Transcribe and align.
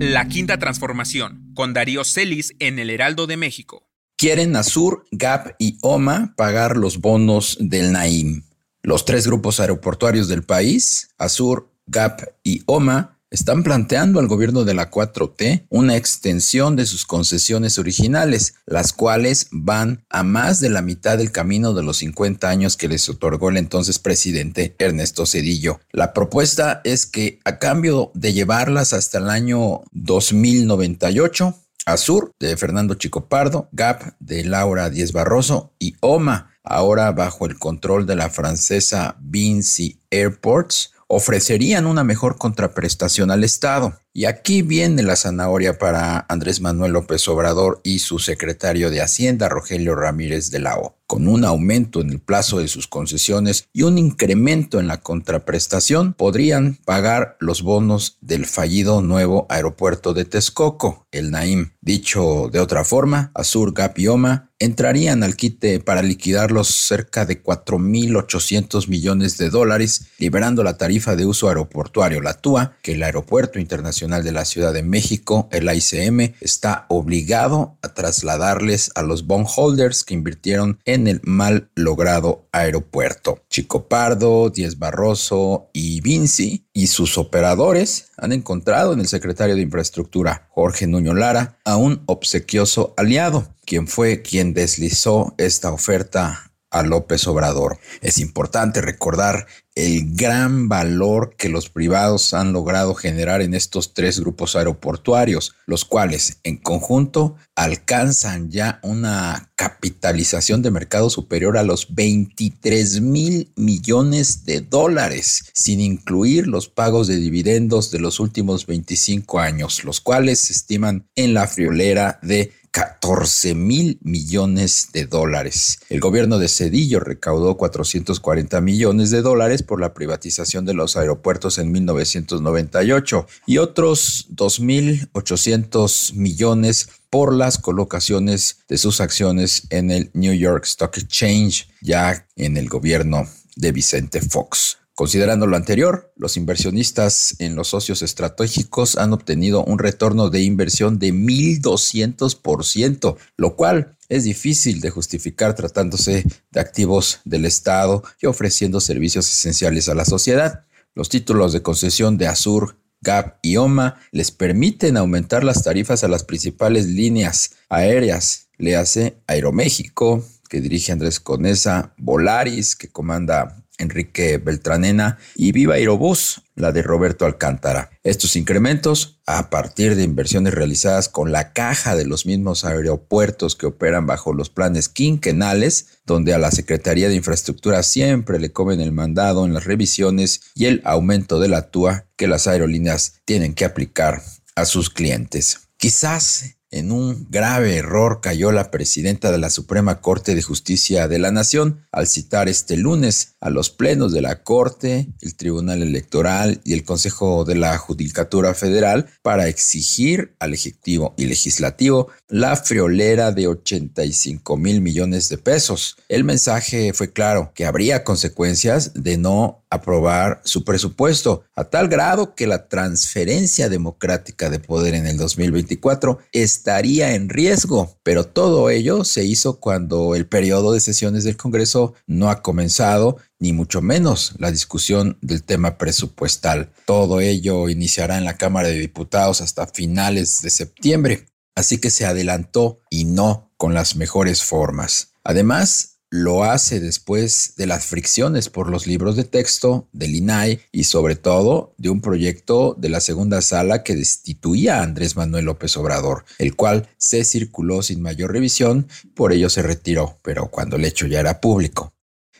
La 0.00 0.28
Quinta 0.28 0.58
Transformación, 0.58 1.50
con 1.54 1.74
Darío 1.74 2.04
Celis 2.04 2.54
en 2.60 2.78
el 2.78 2.88
Heraldo 2.88 3.26
de 3.26 3.36
México. 3.36 3.90
Quieren 4.16 4.54
Azur, 4.54 5.04
GAP 5.10 5.56
y 5.58 5.76
OMA 5.82 6.34
pagar 6.36 6.76
los 6.76 7.00
bonos 7.00 7.58
del 7.60 7.90
Naim. 7.90 8.44
Los 8.80 9.04
tres 9.04 9.26
grupos 9.26 9.58
aeroportuarios 9.58 10.28
del 10.28 10.44
país, 10.44 11.10
Azur, 11.18 11.72
GAP 11.86 12.20
y 12.44 12.62
OMA, 12.66 13.17
están 13.30 13.62
planteando 13.62 14.20
al 14.20 14.28
gobierno 14.28 14.64
de 14.64 14.74
la 14.74 14.90
4T 14.90 15.66
una 15.68 15.96
extensión 15.96 16.76
de 16.76 16.86
sus 16.86 17.04
concesiones 17.04 17.78
originales, 17.78 18.54
las 18.66 18.92
cuales 18.92 19.48
van 19.50 20.04
a 20.08 20.22
más 20.22 20.60
de 20.60 20.70
la 20.70 20.82
mitad 20.82 21.18
del 21.18 21.32
camino 21.32 21.74
de 21.74 21.82
los 21.82 21.98
50 21.98 22.48
años 22.48 22.76
que 22.76 22.88
les 22.88 23.08
otorgó 23.08 23.50
el 23.50 23.58
entonces 23.58 23.98
presidente 23.98 24.74
Ernesto 24.78 25.26
Cedillo. 25.26 25.80
La 25.92 26.12
propuesta 26.12 26.80
es 26.84 27.06
que 27.06 27.40
a 27.44 27.58
cambio 27.58 28.10
de 28.14 28.32
llevarlas 28.32 28.92
hasta 28.92 29.18
el 29.18 29.28
año 29.30 29.82
2098, 29.92 31.54
Azur 31.86 32.32
de 32.38 32.56
Fernando 32.56 32.94
Chico 32.94 33.28
Pardo, 33.28 33.68
GAP 33.72 34.14
de 34.20 34.44
Laura 34.44 34.90
Díez 34.90 35.12
Barroso 35.12 35.72
y 35.78 35.96
OMA, 36.00 36.54
ahora 36.62 37.12
bajo 37.12 37.46
el 37.46 37.58
control 37.58 38.06
de 38.06 38.16
la 38.16 38.28
francesa 38.28 39.16
Vinci 39.20 40.00
Airports, 40.10 40.92
ofrecerían 41.08 41.86
una 41.86 42.04
mejor 42.04 42.36
contraprestación 42.36 43.30
al 43.30 43.42
Estado. 43.42 43.98
Y 44.12 44.24
aquí 44.24 44.62
viene 44.62 45.02
la 45.02 45.16
zanahoria 45.16 45.78
para 45.78 46.26
Andrés 46.28 46.60
Manuel 46.60 46.92
López 46.92 47.26
Obrador 47.28 47.80
y 47.84 48.00
su 48.00 48.18
secretario 48.18 48.90
de 48.90 49.00
Hacienda, 49.00 49.48
Rogelio 49.48 49.94
Ramírez 49.94 50.50
de 50.50 50.58
la 50.60 50.76
O. 50.76 50.96
Con 51.06 51.28
un 51.28 51.44
aumento 51.44 52.00
en 52.00 52.10
el 52.10 52.18
plazo 52.18 52.58
de 52.58 52.68
sus 52.68 52.86
concesiones 52.88 53.68
y 53.72 53.82
un 53.82 53.96
incremento 53.96 54.80
en 54.80 54.88
la 54.88 54.98
contraprestación, 54.98 56.14
podrían 56.14 56.78
pagar 56.84 57.36
los 57.40 57.62
bonos 57.62 58.18
del 58.20 58.44
fallido 58.44 59.00
nuevo 59.02 59.46
aeropuerto 59.48 60.12
de 60.14 60.24
Texcoco, 60.24 61.06
el 61.12 61.30
Naim. 61.30 61.70
Dicho 61.80 62.50
de 62.52 62.60
otra 62.60 62.84
forma, 62.84 63.30
Azur, 63.34 63.72
Gap 63.72 63.98
y 63.98 64.08
Oma 64.08 64.47
entrarían 64.58 65.22
al 65.22 65.36
quite 65.36 65.80
para 65.80 66.02
liquidar 66.02 66.50
los 66.50 66.68
cerca 66.68 67.24
de 67.24 67.42
4.800 67.42 68.88
millones 68.88 69.38
de 69.38 69.50
dólares, 69.50 70.08
liberando 70.18 70.62
la 70.62 70.76
tarifa 70.76 71.16
de 71.16 71.26
uso 71.26 71.48
aeroportuario, 71.48 72.20
la 72.20 72.34
TUA, 72.34 72.76
que 72.82 72.92
el 72.92 73.02
Aeropuerto 73.02 73.58
Internacional 73.58 74.24
de 74.24 74.32
la 74.32 74.44
Ciudad 74.44 74.72
de 74.72 74.82
México, 74.82 75.48
el 75.52 75.68
ICM, 75.72 76.34
está 76.40 76.86
obligado 76.88 77.78
a 77.82 77.94
trasladarles 77.94 78.90
a 78.94 79.02
los 79.02 79.26
bondholders 79.26 80.04
que 80.04 80.14
invirtieron 80.14 80.78
en 80.84 81.06
el 81.06 81.20
mal 81.22 81.70
logrado 81.74 82.48
aeropuerto. 82.52 83.42
Chico 83.48 83.88
Pardo, 83.88 84.50
Díez 84.50 84.78
Barroso 84.78 85.70
y 85.72 86.00
Vinci 86.00 86.67
y 86.78 86.86
sus 86.86 87.18
operadores 87.18 88.12
han 88.16 88.30
encontrado 88.30 88.92
en 88.92 89.00
el 89.00 89.08
secretario 89.08 89.56
de 89.56 89.62
Infraestructura, 89.62 90.46
Jorge 90.50 90.86
Nuño 90.86 91.12
Lara, 91.12 91.58
a 91.64 91.76
un 91.76 92.04
obsequioso 92.06 92.94
aliado, 92.96 93.48
quien 93.66 93.88
fue 93.88 94.22
quien 94.22 94.54
deslizó 94.54 95.34
esta 95.38 95.72
oferta 95.72 96.47
a 96.70 96.82
López 96.82 97.26
Obrador. 97.26 97.78
Es 98.02 98.18
importante 98.18 98.80
recordar 98.80 99.46
el 99.74 100.16
gran 100.16 100.68
valor 100.68 101.36
que 101.36 101.48
los 101.48 101.68
privados 101.68 102.34
han 102.34 102.52
logrado 102.52 102.94
generar 102.94 103.42
en 103.42 103.54
estos 103.54 103.94
tres 103.94 104.18
grupos 104.18 104.56
aeroportuarios, 104.56 105.54
los 105.66 105.84
cuales 105.84 106.40
en 106.42 106.56
conjunto 106.56 107.36
alcanzan 107.54 108.50
ya 108.50 108.80
una 108.82 109.52
capitalización 109.54 110.62
de 110.62 110.72
mercado 110.72 111.10
superior 111.10 111.56
a 111.56 111.62
los 111.62 111.94
23 111.94 113.00
mil 113.02 113.52
millones 113.54 114.44
de 114.44 114.62
dólares, 114.62 115.44
sin 115.54 115.80
incluir 115.80 116.48
los 116.48 116.68
pagos 116.68 117.06
de 117.06 117.16
dividendos 117.16 117.92
de 117.92 118.00
los 118.00 118.18
últimos 118.18 118.66
25 118.66 119.38
años, 119.38 119.84
los 119.84 120.00
cuales 120.00 120.40
se 120.40 120.54
estiman 120.54 121.08
en 121.14 121.34
la 121.34 121.46
friolera 121.46 122.18
de 122.22 122.52
14 122.70 123.54
mil 123.54 123.98
millones 124.02 124.88
de 124.92 125.06
dólares. 125.06 125.80
El 125.88 126.00
gobierno 126.00 126.38
de 126.38 126.48
Cedillo 126.48 127.00
recaudó 127.00 127.56
440 127.56 128.60
millones 128.60 129.10
de 129.10 129.22
dólares 129.22 129.62
por 129.62 129.80
la 129.80 129.94
privatización 129.94 130.64
de 130.64 130.74
los 130.74 130.96
aeropuertos 130.96 131.58
en 131.58 131.72
1998 131.72 133.26
y 133.46 133.58
otros 133.58 134.28
2.800 134.34 136.14
millones 136.14 136.88
por 137.10 137.32
las 137.32 137.58
colocaciones 137.58 138.58
de 138.68 138.78
sus 138.78 139.00
acciones 139.00 139.62
en 139.70 139.90
el 139.90 140.10
New 140.12 140.34
York 140.34 140.64
Stock 140.64 140.96
Exchange, 140.98 141.68
ya 141.80 142.26
en 142.36 142.56
el 142.56 142.68
gobierno 142.68 143.26
de 143.56 143.72
Vicente 143.72 144.20
Fox. 144.20 144.77
Considerando 144.98 145.46
lo 145.46 145.56
anterior, 145.56 146.12
los 146.16 146.36
inversionistas 146.36 147.36
en 147.38 147.54
los 147.54 147.68
socios 147.68 148.02
estratégicos 148.02 148.98
han 148.98 149.12
obtenido 149.12 149.62
un 149.62 149.78
retorno 149.78 150.28
de 150.28 150.42
inversión 150.42 150.98
de 150.98 151.14
1.200%, 151.14 153.16
lo 153.36 153.54
cual 153.54 153.96
es 154.08 154.24
difícil 154.24 154.80
de 154.80 154.90
justificar 154.90 155.54
tratándose 155.54 156.24
de 156.50 156.60
activos 156.60 157.20
del 157.24 157.44
Estado 157.44 158.02
y 158.20 158.26
ofreciendo 158.26 158.80
servicios 158.80 159.32
esenciales 159.32 159.88
a 159.88 159.94
la 159.94 160.04
sociedad. 160.04 160.64
Los 160.96 161.08
títulos 161.08 161.52
de 161.52 161.62
concesión 161.62 162.18
de 162.18 162.26
Azur, 162.26 162.80
GAP 163.00 163.38
y 163.42 163.56
OMA 163.56 164.00
les 164.10 164.32
permiten 164.32 164.96
aumentar 164.96 165.44
las 165.44 165.62
tarifas 165.62 166.02
a 166.02 166.08
las 166.08 166.24
principales 166.24 166.86
líneas 166.86 167.52
aéreas, 167.68 168.48
le 168.56 168.74
hace 168.74 169.22
Aeroméxico, 169.28 170.24
que 170.48 170.60
dirige 170.60 170.90
Andrés 170.90 171.20
Conesa, 171.20 171.94
Volaris, 171.98 172.74
que 172.74 172.88
comanda 172.88 173.62
Enrique 173.78 174.38
Beltranena 174.38 175.18
y 175.34 175.52
Viva 175.52 175.74
Aerobús, 175.74 176.42
la 176.54 176.72
de 176.72 176.82
Roberto 176.82 177.24
Alcántara. 177.24 177.90
Estos 178.02 178.36
incrementos, 178.36 179.20
a 179.26 179.48
partir 179.50 179.94
de 179.94 180.02
inversiones 180.02 180.52
realizadas 180.54 181.08
con 181.08 181.32
la 181.32 181.52
caja 181.52 181.96
de 181.96 182.04
los 182.04 182.26
mismos 182.26 182.64
aeropuertos 182.64 183.56
que 183.56 183.66
operan 183.66 184.06
bajo 184.06 184.32
los 184.32 184.50
planes 184.50 184.88
quinquenales, 184.88 186.00
donde 186.04 186.34
a 186.34 186.38
la 186.38 186.50
Secretaría 186.50 187.08
de 187.08 187.14
Infraestructura 187.14 187.82
siempre 187.82 188.38
le 188.38 188.52
comen 188.52 188.80
el 188.80 188.92
mandado 188.92 189.46
en 189.46 189.54
las 189.54 189.64
revisiones 189.64 190.40
y 190.54 190.66
el 190.66 190.82
aumento 190.84 191.40
de 191.40 191.48
la 191.48 191.70
TUA 191.70 192.06
que 192.16 192.26
las 192.28 192.46
aerolíneas 192.46 193.20
tienen 193.24 193.54
que 193.54 193.64
aplicar 193.64 194.22
a 194.56 194.64
sus 194.64 194.90
clientes. 194.90 195.68
Quizás 195.76 196.57
en 196.70 196.92
un 196.92 197.26
grave 197.30 197.76
error 197.76 198.20
cayó 198.20 198.52
la 198.52 198.70
presidenta 198.70 199.30
de 199.32 199.38
la 199.38 199.50
Suprema 199.50 200.00
Corte 200.00 200.34
de 200.34 200.42
Justicia 200.42 201.08
de 201.08 201.18
la 201.18 201.30
Nación 201.30 201.86
al 201.92 202.06
citar 202.06 202.48
este 202.48 202.76
lunes 202.76 203.36
a 203.40 203.50
los 203.50 203.70
plenos 203.70 204.12
de 204.12 204.20
la 204.20 204.42
Corte, 204.42 205.08
el 205.20 205.34
Tribunal 205.36 205.82
Electoral 205.82 206.60
y 206.64 206.74
el 206.74 206.84
Consejo 206.84 207.44
de 207.44 207.54
la 207.54 207.78
Judicatura 207.78 208.54
Federal 208.54 209.06
para 209.22 209.48
exigir 209.48 210.34
al 210.40 210.54
Ejecutivo 210.54 211.14
y 211.16 211.26
Legislativo 211.26 212.08
la 212.28 212.56
friolera 212.56 213.32
de 213.32 213.46
85 213.46 214.56
mil 214.56 214.80
millones 214.80 215.28
de 215.28 215.38
pesos. 215.38 215.96
El 216.08 216.24
mensaje 216.24 216.92
fue 216.92 217.12
claro, 217.12 217.52
que 217.54 217.64
habría 217.64 218.04
consecuencias 218.04 218.92
de 218.94 219.16
no 219.16 219.64
aprobar 219.70 220.40
su 220.44 220.64
presupuesto, 220.64 221.44
a 221.54 221.64
tal 221.64 221.88
grado 221.88 222.34
que 222.34 222.46
la 222.46 222.68
transferencia 222.68 223.68
democrática 223.68 224.50
de 224.50 224.60
poder 224.60 224.94
en 224.94 225.06
el 225.06 225.16
2024 225.16 226.18
estaría 226.32 227.14
en 227.14 227.28
riesgo. 227.28 227.96
Pero 228.02 228.24
todo 228.24 228.70
ello 228.70 229.04
se 229.04 229.24
hizo 229.24 229.60
cuando 229.60 230.14
el 230.14 230.26
periodo 230.26 230.72
de 230.72 230.80
sesiones 230.80 231.24
del 231.24 231.36
Congreso 231.36 231.94
no 232.06 232.30
ha 232.30 232.42
comenzado, 232.42 233.16
ni 233.38 233.52
mucho 233.52 233.82
menos 233.82 234.34
la 234.38 234.50
discusión 234.50 235.18
del 235.20 235.42
tema 235.42 235.78
presupuestal. 235.78 236.72
Todo 236.86 237.20
ello 237.20 237.68
iniciará 237.68 238.18
en 238.18 238.24
la 238.24 238.36
Cámara 238.36 238.68
de 238.68 238.78
Diputados 238.78 239.40
hasta 239.40 239.66
finales 239.66 240.42
de 240.42 240.50
septiembre. 240.50 241.26
Así 241.54 241.78
que 241.78 241.90
se 241.90 242.06
adelantó 242.06 242.80
y 242.88 243.04
no 243.04 243.50
con 243.56 243.74
las 243.74 243.96
mejores 243.96 244.44
formas. 244.44 245.14
Además, 245.24 245.97
lo 246.10 246.44
hace 246.44 246.80
después 246.80 247.54
de 247.56 247.66
las 247.66 247.86
fricciones 247.86 248.48
por 248.48 248.70
los 248.70 248.86
libros 248.86 249.16
de 249.16 249.24
texto 249.24 249.88
del 249.92 250.14
INAI 250.14 250.60
y 250.72 250.84
sobre 250.84 251.16
todo 251.16 251.74
de 251.76 251.90
un 251.90 252.00
proyecto 252.00 252.74
de 252.78 252.88
la 252.88 253.00
segunda 253.00 253.42
sala 253.42 253.82
que 253.82 253.94
destituía 253.94 254.78
a 254.78 254.82
Andrés 254.82 255.16
Manuel 255.16 255.44
López 255.44 255.76
Obrador, 255.76 256.24
el 256.38 256.56
cual 256.56 256.88
se 256.96 257.24
circuló 257.24 257.82
sin 257.82 258.00
mayor 258.00 258.32
revisión, 258.32 258.88
por 259.14 259.32
ello 259.32 259.50
se 259.50 259.62
retiró, 259.62 260.18
pero 260.22 260.48
cuando 260.48 260.76
el 260.76 260.84
hecho 260.84 261.06
ya 261.06 261.20
era 261.20 261.40
público. 261.40 261.92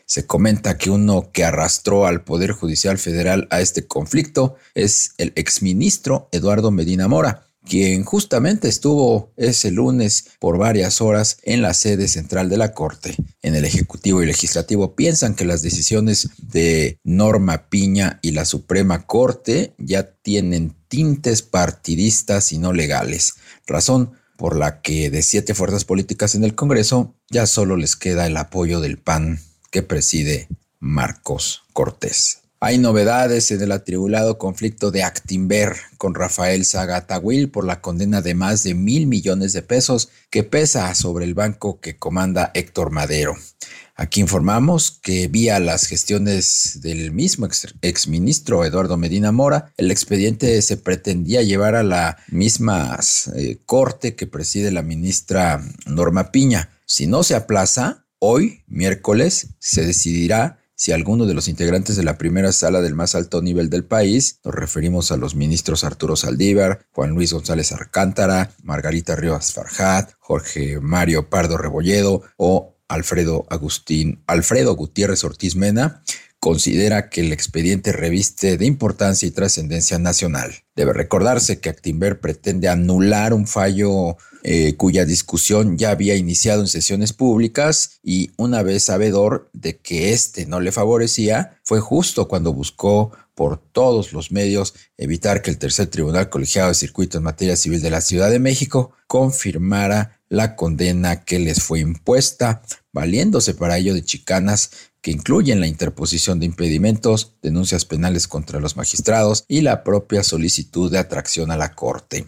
Se 0.05 0.25
comenta 0.25 0.79
que 0.79 0.89
uno 0.89 1.29
que 1.31 1.43
arrastró 1.43 2.07
al 2.07 2.23
Poder 2.23 2.53
Judicial 2.53 2.97
Federal 2.97 3.47
a 3.51 3.61
este 3.61 3.85
conflicto 3.85 4.55
es 4.73 5.13
el 5.19 5.33
exministro 5.35 6.29
Eduardo 6.31 6.71
Medina 6.71 7.07
Mora, 7.07 7.48
quien 7.69 8.03
justamente 8.03 8.67
estuvo 8.67 9.31
ese 9.37 9.71
lunes 9.71 10.25
por 10.39 10.57
varias 10.57 11.01
horas 11.01 11.37
en 11.43 11.61
la 11.61 11.73
sede 11.73 12.07
central 12.07 12.49
de 12.49 12.57
la 12.57 12.73
Corte. 12.73 13.15
En 13.43 13.55
el 13.55 13.63
Ejecutivo 13.63 14.21
y 14.21 14.25
Legislativo 14.25 14.95
piensan 14.95 15.35
que 15.35 15.45
las 15.45 15.61
decisiones 15.61 16.29
de 16.39 16.97
Norma 17.03 17.69
Piña 17.69 18.19
y 18.23 18.31
la 18.31 18.45
Suprema 18.45 19.05
Corte 19.05 19.75
ya 19.77 20.11
tienen 20.11 20.75
tintes 20.87 21.43
partidistas 21.43 22.51
y 22.51 22.57
no 22.57 22.73
legales, 22.73 23.35
razón 23.67 24.13
por 24.35 24.57
la 24.57 24.81
que 24.81 25.11
de 25.11 25.21
siete 25.21 25.53
fuerzas 25.53 25.85
políticas 25.85 26.33
en 26.33 26.43
el 26.43 26.55
Congreso 26.55 27.13
ya 27.29 27.45
solo 27.45 27.77
les 27.77 27.95
queda 27.95 28.25
el 28.25 28.37
apoyo 28.37 28.79
del 28.79 28.97
PAN 28.97 29.39
que 29.69 29.83
preside 29.83 30.47
Marcos 30.79 31.63
Cortés. 31.73 32.39
Hay 32.61 32.77
novedades 32.77 33.51
en 33.51 33.61
el 33.61 33.71
atribulado 33.71 34.37
conflicto 34.37 34.91
de 34.91 35.03
Actimber 35.03 35.77
con 35.97 36.13
Rafael 36.13 36.65
Zagatawil 36.65 37.49
por 37.49 37.63
la 37.63 37.79
condena 37.79 38.21
de 38.21 38.35
más 38.35 38.63
de 38.63 38.73
mil 38.73 39.07
millones 39.07 39.53
de 39.53 39.61
pesos 39.61 40.09
que 40.29 40.43
pesa 40.43 40.93
sobre 40.93 41.23
el 41.23 41.35
banco 41.35 41.79
que 41.79 41.97
comanda 41.97 42.51
Héctor 42.53 42.91
Madero. 42.91 43.37
Aquí 43.95 44.19
informamos 44.19 44.91
que 44.91 45.29
vía 45.29 45.57
las 45.61 45.85
gestiones 45.85 46.79
del 46.81 47.13
mismo 47.13 47.47
exministro 47.81 48.65
Eduardo 48.65 48.97
Medina 48.97 49.31
Mora, 49.31 49.71
el 49.77 49.89
expediente 49.89 50.61
se 50.61 50.75
pretendía 50.75 51.41
llevar 51.43 51.75
a 51.75 51.83
la 51.83 52.17
misma 52.27 52.99
eh, 53.35 53.59
corte 53.65 54.15
que 54.15 54.27
preside 54.27 54.71
la 54.71 54.81
ministra 54.81 55.63
Norma 55.85 56.31
Piña. 56.33 56.69
Si 56.85 57.07
no 57.07 57.23
se 57.23 57.35
aplaza, 57.35 58.05
hoy, 58.19 58.63
miércoles, 58.67 59.47
se 59.59 59.85
decidirá 59.85 60.59
si 60.79 60.93
alguno 60.93 61.25
de 61.25 61.33
los 61.33 61.49
integrantes 61.49 61.97
de 61.97 62.03
la 62.03 62.17
primera 62.17 62.53
sala 62.53 62.79
del 62.79 62.95
más 62.95 63.13
alto 63.13 63.41
nivel 63.41 63.69
del 63.69 63.83
país, 63.83 64.39
nos 64.45 64.55
referimos 64.55 65.11
a 65.11 65.17
los 65.17 65.35
ministros 65.35 65.83
Arturo 65.83 66.15
Saldívar, 66.15 66.85
Juan 66.93 67.09
Luis 67.09 67.33
González 67.33 67.73
Arcántara, 67.73 68.51
Margarita 68.63 69.17
Rivas 69.17 69.51
Farjat, 69.51 70.13
Jorge 70.19 70.79
Mario 70.79 71.29
Pardo 71.29 71.57
Rebolledo 71.57 72.23
o 72.37 72.77
Alfredo 72.87 73.45
Agustín, 73.49 74.23
Alfredo 74.25 74.73
Gutiérrez 74.77 75.25
Ortiz 75.25 75.57
Mena, 75.57 76.01
considera 76.39 77.09
que 77.09 77.21
el 77.21 77.33
expediente 77.33 77.91
reviste 77.91 78.57
de 78.57 78.65
importancia 78.65 79.27
y 79.27 79.31
trascendencia 79.31 79.99
nacional. 79.99 80.53
Debe 80.75 80.93
recordarse 80.93 81.59
que 81.59 81.69
Actimber 81.69 82.19
pretende 82.19 82.69
anular 82.69 83.33
un 83.33 83.45
fallo 83.45 84.15
eh, 84.43 84.75
cuya 84.77 85.03
discusión 85.03 85.77
ya 85.77 85.91
había 85.91 86.15
iniciado 86.15 86.61
en 86.61 86.67
sesiones 86.67 87.11
públicas 87.11 87.99
y 88.01 88.31
una 88.37 88.63
vez 88.63 88.85
sabedor 88.85 89.49
de 89.51 89.77
que 89.77 90.13
éste 90.13 90.45
no 90.45 90.61
le 90.61 90.71
favorecía, 90.71 91.59
fue 91.63 91.81
justo 91.81 92.29
cuando 92.29 92.53
buscó 92.53 93.11
por 93.35 93.57
todos 93.57 94.13
los 94.13 94.31
medios 94.31 94.73
evitar 94.97 95.41
que 95.41 95.49
el 95.49 95.57
tercer 95.57 95.87
tribunal 95.87 96.29
colegiado 96.29 96.69
de 96.69 96.75
circuito 96.75 97.17
en 97.17 97.23
materia 97.25 97.57
civil 97.57 97.81
de 97.81 97.89
la 97.89 98.01
Ciudad 98.01 98.29
de 98.29 98.39
México 98.39 98.91
confirmara 99.07 100.21
la 100.29 100.55
condena 100.55 101.23
que 101.23 101.39
les 101.39 101.61
fue 101.61 101.79
impuesta, 101.79 102.61
valiéndose 102.93 103.53
para 103.53 103.77
ello 103.77 103.93
de 103.93 104.03
chicanas 104.03 104.71
que 105.01 105.11
incluyen 105.11 105.59
la 105.59 105.67
interposición 105.67 106.39
de 106.39 106.45
impedimentos, 106.45 107.33
denuncias 107.41 107.85
penales 107.85 108.27
contra 108.27 108.59
los 108.59 108.75
magistrados 108.75 109.45
y 109.47 109.61
la 109.61 109.83
propia 109.83 110.23
solicitud 110.23 110.91
de 110.91 110.99
atracción 110.99 111.51
a 111.51 111.57
la 111.57 111.73
Corte. 111.73 112.27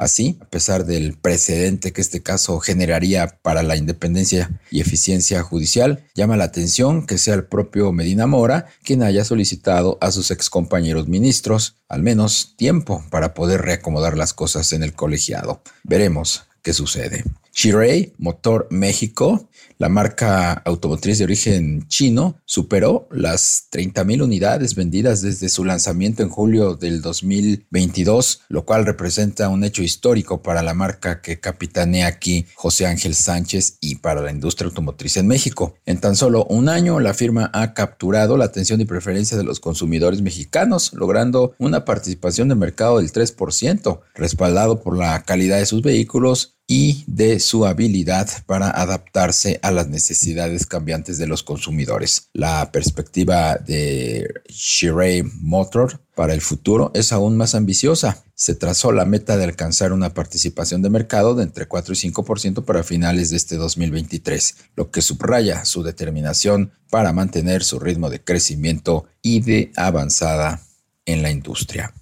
Así, 0.00 0.38
a 0.40 0.46
pesar 0.46 0.86
del 0.86 1.18
precedente 1.18 1.92
que 1.92 2.00
este 2.00 2.22
caso 2.22 2.58
generaría 2.58 3.38
para 3.42 3.62
la 3.62 3.76
independencia 3.76 4.58
y 4.70 4.80
eficiencia 4.80 5.42
judicial, 5.42 6.06
llama 6.14 6.38
la 6.38 6.44
atención 6.44 7.04
que 7.04 7.18
sea 7.18 7.34
el 7.34 7.44
propio 7.44 7.92
Medina 7.92 8.26
Mora 8.26 8.64
quien 8.82 9.02
haya 9.02 9.26
solicitado 9.26 9.98
a 10.00 10.10
sus 10.10 10.30
excompañeros 10.30 11.06
ministros 11.06 11.76
al 11.86 12.02
menos 12.02 12.54
tiempo 12.56 13.04
para 13.10 13.34
poder 13.34 13.60
reacomodar 13.60 14.16
las 14.16 14.32
cosas 14.32 14.72
en 14.72 14.82
el 14.82 14.94
colegiado. 14.94 15.60
Veremos 15.84 16.44
qué 16.62 16.72
sucede. 16.72 17.22
Chiray 17.60 18.14
Motor 18.16 18.68
México, 18.70 19.50
la 19.76 19.90
marca 19.90 20.54
automotriz 20.64 21.18
de 21.18 21.24
origen 21.24 21.86
chino, 21.88 22.40
superó 22.46 23.06
las 23.10 23.68
30.000 23.70 24.22
unidades 24.22 24.74
vendidas 24.74 25.20
desde 25.20 25.50
su 25.50 25.66
lanzamiento 25.66 26.22
en 26.22 26.30
julio 26.30 26.74
del 26.74 27.02
2022, 27.02 28.44
lo 28.48 28.64
cual 28.64 28.86
representa 28.86 29.50
un 29.50 29.62
hecho 29.62 29.82
histórico 29.82 30.40
para 30.40 30.62
la 30.62 30.72
marca 30.72 31.20
que 31.20 31.38
capitanea 31.38 32.06
aquí 32.06 32.46
José 32.54 32.86
Ángel 32.86 33.14
Sánchez 33.14 33.76
y 33.82 33.96
para 33.96 34.22
la 34.22 34.30
industria 34.30 34.68
automotriz 34.68 35.18
en 35.18 35.26
México. 35.26 35.74
En 35.84 36.00
tan 36.00 36.16
solo 36.16 36.46
un 36.46 36.70
año, 36.70 36.98
la 36.98 37.12
firma 37.12 37.50
ha 37.52 37.74
capturado 37.74 38.38
la 38.38 38.46
atención 38.46 38.80
y 38.80 38.86
preferencia 38.86 39.36
de 39.36 39.44
los 39.44 39.60
consumidores 39.60 40.22
mexicanos, 40.22 40.94
logrando 40.94 41.54
una 41.58 41.84
participación 41.84 42.48
de 42.48 42.54
mercado 42.54 43.00
del 43.00 43.12
3%, 43.12 44.00
respaldado 44.14 44.80
por 44.80 44.96
la 44.96 45.22
calidad 45.24 45.58
de 45.58 45.66
sus 45.66 45.82
vehículos, 45.82 46.56
y 46.72 47.02
de 47.08 47.40
su 47.40 47.66
habilidad 47.66 48.28
para 48.46 48.70
adaptarse 48.70 49.58
a 49.60 49.72
las 49.72 49.88
necesidades 49.88 50.66
cambiantes 50.66 51.18
de 51.18 51.26
los 51.26 51.42
consumidores. 51.42 52.28
La 52.32 52.70
perspectiva 52.70 53.56
de 53.56 54.32
Shirey 54.48 55.24
Motor 55.40 56.00
para 56.14 56.32
el 56.32 56.40
futuro 56.40 56.92
es 56.94 57.10
aún 57.10 57.36
más 57.36 57.56
ambiciosa. 57.56 58.22
Se 58.36 58.54
trazó 58.54 58.92
la 58.92 59.04
meta 59.04 59.36
de 59.36 59.42
alcanzar 59.42 59.92
una 59.92 60.14
participación 60.14 60.80
de 60.80 60.90
mercado 60.90 61.34
de 61.34 61.42
entre 61.42 61.66
4 61.66 61.92
y 61.92 61.96
5% 61.96 62.64
para 62.64 62.84
finales 62.84 63.30
de 63.30 63.38
este 63.38 63.56
2023, 63.56 64.54
lo 64.76 64.92
que 64.92 65.02
subraya 65.02 65.64
su 65.64 65.82
determinación 65.82 66.70
para 66.88 67.12
mantener 67.12 67.64
su 67.64 67.80
ritmo 67.80 68.10
de 68.10 68.22
crecimiento 68.22 69.06
y 69.22 69.40
de 69.40 69.72
avanzada 69.74 70.60
en 71.04 71.22
la 71.22 71.32
industria. 71.32 71.92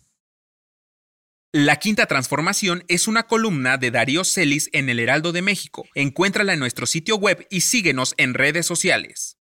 La 1.61 1.75
Quinta 1.75 2.07
Transformación 2.07 2.85
es 2.87 3.09
una 3.09 3.25
columna 3.25 3.79
de 3.79 3.91
Darío 3.91 4.23
Celis 4.23 4.71
en 4.73 4.89
el 4.89 5.01
Heraldo 5.01 5.33
de 5.33 5.43
México. 5.43 5.89
Encuéntrala 5.97 6.53
en 6.53 6.61
nuestro 6.61 6.87
sitio 6.87 7.17
web 7.17 7.49
y 7.51 7.63
síguenos 7.63 8.15
en 8.17 8.35
redes 8.35 8.65
sociales. 8.65 9.39